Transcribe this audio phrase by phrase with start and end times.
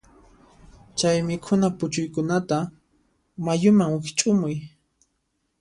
[0.97, 2.57] Chay mikhuna puchuykunata
[3.45, 4.55] mayuman wiqch'umuy.